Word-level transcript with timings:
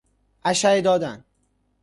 اشعه 0.43 0.81
دادن 0.81 1.25